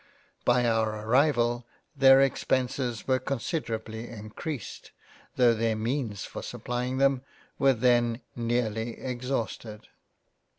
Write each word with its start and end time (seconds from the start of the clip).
By 0.45 0.65
our 0.65 1.05
arrival 1.05 1.67
their 1.95 2.21
Expenses 2.21 3.07
were 3.07 3.19
considerably 3.19 4.09
encreased 4.09 4.89
tho* 5.35 5.53
their 5.53 5.75
means 5.75 6.25
for 6.25 6.41
supplying 6.41 6.97
them 6.97 7.21
were 7.59 7.73
then 7.73 8.21
nearly 8.35 8.97
ex 8.97 9.27
hausted. 9.27 9.81